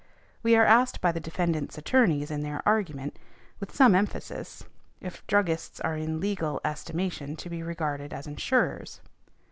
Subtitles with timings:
[0.41, 3.19] We are asked by the defendants' attorneys in their argument,
[3.59, 4.63] with some emphasis,
[4.99, 9.01] if druggists are in legal estimation, to be regarded as insurers.